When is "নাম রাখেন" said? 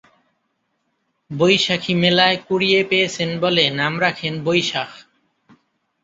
3.79-4.33